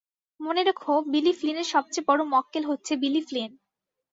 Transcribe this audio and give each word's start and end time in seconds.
মনে 0.39 0.61
রেখো, 0.63 0.93
বিলি 1.11 1.33
ফ্লিনের 1.33 1.67
সবচেয়ে 1.73 2.07
বড় 2.07 2.21
মক্কেল 2.33 2.63
হচ্ছে 2.65 2.93
বিলি 2.95 3.21
ফ্লিন। 3.21 3.51